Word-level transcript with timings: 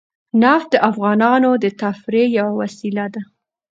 نفت 0.43 0.67
د 0.73 0.75
افغانانو 0.89 1.51
د 1.63 1.65
تفریح 1.81 2.27
یوه 2.39 2.53
وسیله 2.61 3.05
ده. 3.13 3.21